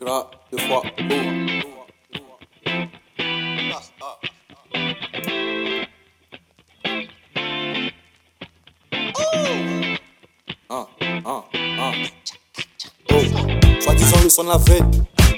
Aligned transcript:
Gras, 0.00 0.30
deux 0.50 0.58
fois, 0.58 0.82
boum. 1.08 1.46
Ah, 10.70 10.86
ah, 11.26 11.44
ah. 11.78 11.92
Oh, 13.10 13.14
soi-disant 13.80 14.22
le 14.22 14.28
sang 14.30 14.44
de 14.44 14.48
la 14.48 14.56
veille. 14.56 14.80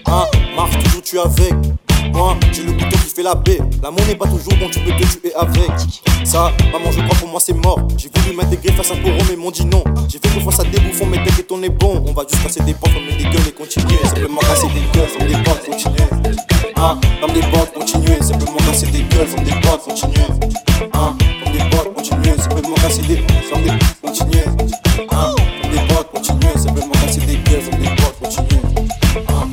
Hein, 0.06 0.26
marche 0.54 0.78
toujours 0.84 1.02
tu 1.02 1.18
avec. 1.18 1.81
Moi, 2.12 2.36
j'ai 2.52 2.62
le 2.62 2.72
bouton 2.72 2.88
qui 2.90 3.14
fait 3.14 3.22
la 3.22 3.34
paix. 3.34 3.58
L'amour 3.82 4.04
n'est 4.06 4.14
pas 4.14 4.26
toujours 4.26 4.52
bon, 4.58 4.68
tu 4.70 4.80
peux 4.80 4.92
te 4.92 5.04
tuer 5.04 5.34
avec. 5.34 5.70
Ça, 6.24 6.52
maman, 6.72 6.90
je 6.90 7.00
crois 7.00 7.18
pour 7.18 7.28
moi 7.28 7.40
c'est 7.40 7.54
mort. 7.54 7.78
J'ai 7.96 8.10
voulu 8.14 8.36
m'intégrer 8.36 8.72
face 8.72 8.90
à 8.90 8.96
courant, 8.96 9.24
mais 9.28 9.36
m'ont 9.36 9.50
dit 9.50 9.64
non. 9.64 9.82
J'ai 10.08 10.18
fait 10.18 10.28
confiance 10.34 10.60
à 10.60 10.64
des 10.64 10.78
bouffons, 10.80 11.06
mais 11.06 11.18
t'inquiète, 11.18 11.50
on 11.50 11.62
est 11.62 11.68
bon. 11.70 12.04
On 12.06 12.12
va 12.12 12.24
juste 12.28 12.42
casser 12.42 12.62
des 12.62 12.74
portes, 12.74 12.92
comme 12.94 13.06
des 13.06 13.24
gueules 13.24 13.48
et 13.48 13.52
continuer. 13.52 13.98
Simplement 14.04 14.40
casser 14.40 14.68
des 14.68 14.98
gueules, 14.98 15.08
comme 15.18 15.26
des 15.26 15.42
portes, 15.42 15.64
continuer. 15.64 16.06
Hein, 16.76 17.00
comme 17.20 17.32
des 17.32 17.40
portes, 17.40 17.74
continuer. 17.74 18.22
Simplement 18.22 18.56
casser 18.58 18.86
des 18.86 19.02
gueules, 19.02 19.28
comme 19.34 19.44
des 19.44 19.60
portes, 19.60 19.84
continuer. 19.84 20.26
Hein, 20.92 21.16
comme 21.42 21.52
des 21.52 21.70
portes, 21.70 21.94
continuer. 21.94 22.36
Simplement 22.38 22.74
casser 22.74 23.02
des 23.02 23.16
comme 23.50 23.62
des 23.62 23.70
continuer. 24.02 24.44
Hein, 25.10 25.34
comme 25.62 25.70
des 25.70 25.94
portes, 25.94 26.12
continuer. 26.12 26.58
Simplement 26.58 26.92
casser 26.92 27.20
des 27.20 27.36
gueules, 27.36 27.62
comme 27.70 27.80
des 27.80 27.96
portes, 27.96 28.18
continuer. 28.22 28.60
Hein. 29.28 29.48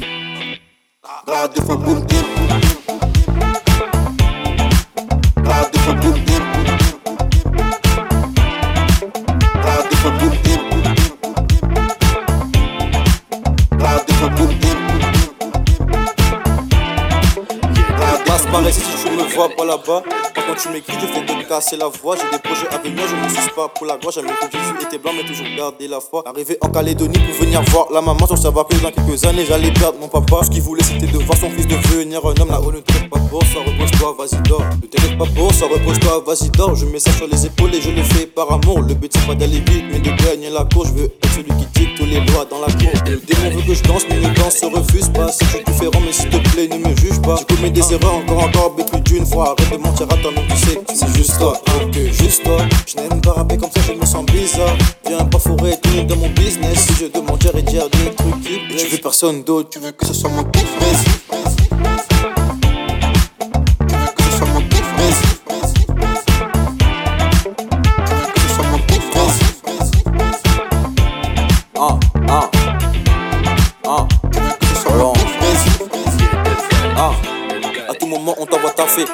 Passe 18.26 18.46
par 18.52 18.68
ici 18.68 18.82
tu 19.04 19.12
me 19.12 19.24
vois 19.36 19.50
pas 19.50 19.66
là-bas. 19.66 20.04
Quand 20.50 20.56
tu 20.56 20.70
m'écris, 20.70 20.98
je 21.00 21.06
fais 21.06 21.24
te 21.24 21.48
casser 21.48 21.78
la 21.78 21.90
voix. 21.90 22.16
J'ai 22.16 22.28
des 22.36 22.42
projets 22.42 22.68
à 22.72 22.80
venir, 22.80 23.04
je 23.08 23.16
ne 23.16 23.30
suis 23.30 23.52
pas 23.52 23.68
pour 23.68 23.86
la 23.86 23.98
gloire. 23.98 24.12
Jamais 24.12 24.30
que 24.30 24.58
Jésus 24.58 24.74
était 24.82 24.98
blanc, 24.98 25.12
mais 25.16 25.24
toujours 25.24 25.46
garder 25.56 25.88
la 25.88 26.00
foi. 26.00 26.24
Arrivé 26.26 26.58
en 26.62 26.70
Calédonie 26.70 27.20
pour 27.20 27.46
venir 27.46 27.62
voir 27.70 27.86
la 27.94 28.02
maman, 28.02 28.26
sans 28.26 28.36
savoir 28.36 28.66
que 28.66 28.76
dans 28.78 28.90
quelques 28.90 29.24
années 29.26 29.46
j'allais 29.46 29.72
perdre 29.72 30.00
mon 30.00 30.08
papa. 30.08 30.44
Ce 30.44 30.50
qu'il 30.50 30.64
voulait, 30.64 30.84
c'était 30.84 31.06
de 31.06 31.20
voir 31.20 31.38
son 31.38 31.52
fils 31.52 31.68
devenir 31.68 32.26
un 32.26 32.34
homme. 32.42 32.50
Là-haut, 32.50 32.72
ne 32.72 32.80
traite 32.80 33.08
pas 33.12 33.20
pour 33.30 33.44
ça, 33.44 33.60
repose-toi, 33.60 34.16
vas-y 34.18 34.42
dors. 34.50 34.64
Ne 34.82 34.88
t'inquiète 34.88 35.20
pas 35.20 35.28
pour 35.36 35.54
ça, 35.54 35.66
repose-toi, 35.68 36.24
vas-y 36.26 36.50
dors. 36.50 36.74
Je 36.74 36.86
mets 36.86 36.98
ça 36.98 37.12
sur 37.12 37.28
les 37.28 37.46
épaules 37.46 37.76
et 37.76 37.82
je 37.82 37.92
le 37.92 38.02
fais 38.02 38.26
par 38.26 38.52
amour. 38.52 38.82
Le 38.82 38.96
but, 38.96 39.12
c'est 39.14 39.28
pas 39.28 39.36
d'aller 39.36 39.60
vite, 39.60 39.86
mais 39.92 40.00
de 40.00 40.10
gagner 40.24 40.50
la 40.50 40.66
course. 40.66 40.88
Je 40.88 40.94
veux 40.94 41.06
être 41.06 41.30
celui 41.36 41.52
qui 41.60 41.80
dicte 41.80 41.96
toutes 41.96 42.08
les 42.08 42.22
lois 42.22 42.48
dans 42.50 42.60
la 42.60 42.74
cour. 42.74 42.92
Le 43.06 43.18
démon 43.18 43.56
veut 43.56 43.62
que 43.68 43.76
je 43.76 43.84
danse, 43.84 44.02
mais 44.10 44.16
le 44.16 44.34
danse 44.34 44.56
se 44.56 44.66
refuse 44.66 45.10
pas. 45.10 45.32
Suis 45.32 45.64
différent, 45.64 46.02
mais 46.04 46.12
s'il 46.12 46.32
te 46.32 46.38
plaît, 46.50 46.68
ne 46.68 46.78
me 46.89 46.89
pas. 47.30 47.38
Tu 47.38 47.56
commets 47.56 47.70
des 47.70 47.82
encore, 47.82 48.44
encore, 48.44 48.76
mais 48.78 48.86
plus 48.86 49.02
d'une 49.02 49.26
fois. 49.26 49.56
Arrête 49.58 49.72
de 49.72 49.78
mentir 49.78 50.08
à 50.10 50.16
ton 50.18 50.32
nom, 50.32 50.42
tu 50.50 50.56
sais 50.58 50.80
c'est 50.94 51.16
juste 51.16 51.38
toi, 51.38 51.54
que 51.92 52.12
juste 52.12 52.44
toi. 52.44 52.58
Je 52.86 52.96
n'aime 52.96 53.22
pas 53.22 53.34
rapper 53.34 53.58
comme 53.58 53.72
ça, 53.72 53.82
je 53.88 53.94
me 53.94 54.06
sens 54.06 54.26
bizarre. 54.26 54.76
Viens 55.08 55.26
pas 55.26 55.40
fourrer 55.40 55.76
tout 55.82 56.04
dans 56.08 56.16
mon 56.16 56.30
business. 56.30 56.88
Si 56.88 56.94
je 56.94 57.20
mentir 57.20 57.56
et 57.56 57.62
dire 57.62 57.90
des 57.90 58.12
trucs 58.16 58.42
qui 58.42 58.60
blessent. 58.68 58.84
Tu 58.84 58.90
veux 58.90 58.98
personne 59.02 59.44
d'autre, 59.44 59.70
tu 59.70 59.80
veux 59.80 59.92
que 59.92 60.06
ce 60.06 60.14
soit 60.14 60.30
mon 60.30 60.44
kiff, 60.46 61.19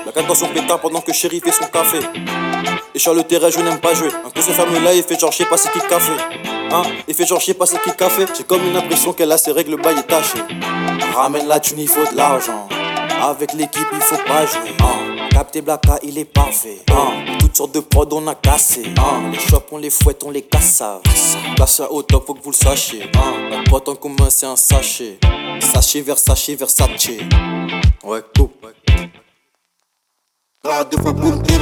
La 0.05 0.21
dans 0.23 0.35
son 0.35 0.47
pétard 0.47 0.79
pendant 0.79 1.01
que 1.01 1.13
chéri 1.13 1.39
fait 1.39 1.51
son 1.51 1.65
café. 1.65 1.99
Et 2.93 2.99
sur 2.99 3.13
le 3.13 3.23
terrain, 3.23 3.49
je 3.49 3.59
n'aime 3.59 3.79
pas 3.79 3.93
jouer. 3.93 4.09
Un 4.25 4.29
coup, 4.29 4.41
ce 4.41 4.51
fameux 4.51 4.79
là, 4.79 4.93
il 4.93 5.03
fait 5.03 5.19
genre, 5.19 5.31
je 5.31 5.37
sais 5.37 5.45
pas 5.45 5.57
qui 5.57 5.79
café. 5.87 6.13
Hein, 6.71 6.83
il 7.07 7.13
fait 7.13 7.25
genre, 7.25 7.39
je 7.39 7.45
sais 7.45 7.53
qui 7.53 7.91
café. 7.97 8.25
J'ai 8.37 8.43
comme 8.43 8.65
une 8.65 8.75
impression 8.75 9.13
qu'elle 9.13 9.31
a 9.31 9.37
ses 9.37 9.51
règles, 9.51 9.71
le 9.71 9.77
bail 9.77 9.97
est 9.97 10.03
taché. 10.03 10.39
Ramène 11.13 11.47
la 11.47 11.59
thune, 11.59 11.79
il 11.79 11.87
faut 11.87 12.05
de 12.09 12.15
l'argent. 12.15 12.67
Avec 13.21 13.53
l'équipe, 13.53 13.87
il 13.91 14.01
faut 14.01 14.23
pas 14.25 14.45
jouer. 14.45 14.73
Hein, 14.81 15.27
capté 15.31 15.61
Blacka, 15.61 15.99
il 16.03 16.17
est 16.17 16.25
parfait. 16.25 16.79
Hein, 16.91 17.37
toutes 17.39 17.55
sortes 17.55 17.73
de 17.73 17.79
prods, 17.79 18.07
on 18.11 18.27
a 18.27 18.35
cassé. 18.35 18.83
Hein, 18.97 19.31
les 19.31 19.39
shops, 19.39 19.67
on 19.71 19.77
les 19.77 19.89
fouette, 19.89 20.23
on 20.25 20.31
les 20.31 20.43
casse. 20.43 20.83
Casse 21.57 21.81
au 21.89 22.01
top, 22.03 22.27
faut 22.27 22.33
que 22.33 22.43
vous 22.43 22.51
le 22.51 22.55
sachiez. 22.55 23.03
Hein, 23.15 23.49
la 23.49 23.63
boîte 23.63 23.89
en 23.89 23.95
commun, 23.95 24.29
c'est 24.29 24.45
un 24.45 24.55
sachet. 24.55 25.17
Sachet 25.59 26.01
vers 26.01 26.17
sachet 26.19 26.55
vers 26.55 26.69
sachet. 26.69 27.19
Ouais, 28.03 28.21
coupe. 30.65 30.71
Là, 30.71 30.83
deux 30.83 30.97
fois 30.97 31.13
boum, 31.13 31.41
dim. 31.43 31.54